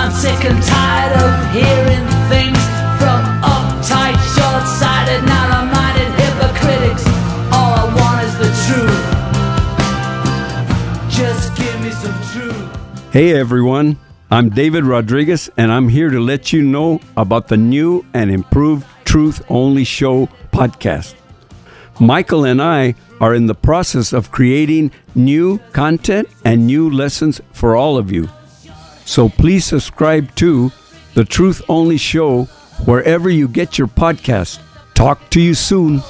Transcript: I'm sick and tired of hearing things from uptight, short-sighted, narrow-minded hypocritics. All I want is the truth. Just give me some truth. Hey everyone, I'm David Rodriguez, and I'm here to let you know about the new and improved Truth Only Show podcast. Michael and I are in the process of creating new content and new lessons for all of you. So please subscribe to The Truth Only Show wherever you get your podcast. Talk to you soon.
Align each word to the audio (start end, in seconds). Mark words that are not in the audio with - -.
I'm 0.00 0.10
sick 0.10 0.44
and 0.44 0.62
tired 0.62 1.12
of 1.22 1.52
hearing 1.52 2.06
things 2.28 2.58
from 2.98 3.20
uptight, 3.42 4.16
short-sighted, 4.34 5.22
narrow-minded 5.24 6.10
hypocritics. 6.20 7.04
All 7.52 7.72
I 7.76 7.84
want 7.94 8.24
is 8.26 8.34
the 8.38 8.50
truth. 8.66 9.04
Just 11.10 11.54
give 11.56 11.76
me 11.82 11.90
some 11.90 12.18
truth. 12.32 13.12
Hey 13.12 13.32
everyone, 13.38 13.98
I'm 14.30 14.48
David 14.48 14.84
Rodriguez, 14.84 15.50
and 15.56 15.70
I'm 15.70 15.88
here 15.88 16.08
to 16.10 16.20
let 16.20 16.52
you 16.52 16.62
know 16.62 17.00
about 17.16 17.48
the 17.48 17.58
new 17.58 18.04
and 18.14 18.30
improved 18.30 18.86
Truth 19.04 19.44
Only 19.50 19.84
Show 19.84 20.28
podcast. 20.52 21.14
Michael 22.00 22.44
and 22.44 22.62
I 22.62 22.94
are 23.20 23.34
in 23.34 23.46
the 23.46 23.54
process 23.54 24.14
of 24.14 24.32
creating 24.32 24.90
new 25.14 25.58
content 25.72 26.28
and 26.44 26.66
new 26.66 26.88
lessons 26.90 27.42
for 27.52 27.76
all 27.76 27.98
of 27.98 28.10
you. 28.10 28.28
So 29.04 29.28
please 29.28 29.64
subscribe 29.64 30.34
to 30.36 30.70
The 31.14 31.24
Truth 31.24 31.62
Only 31.68 31.96
Show 31.96 32.44
wherever 32.84 33.28
you 33.28 33.48
get 33.48 33.78
your 33.78 33.88
podcast. 33.88 34.60
Talk 34.94 35.30
to 35.30 35.40
you 35.40 35.54
soon. 35.54 36.02